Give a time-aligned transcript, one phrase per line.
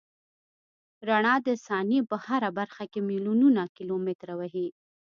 [1.07, 4.67] رڼا د ثانیې په هره برخه کې میلیونونه کیلومتره وهي.